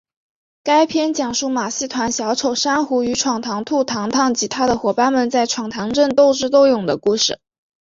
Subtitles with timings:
[0.63, 7.39] 该片讲述马戏团小丑珊瑚与闯堂兔堂堂及他的伙伴们在闯堂镇斗智斗勇的故事。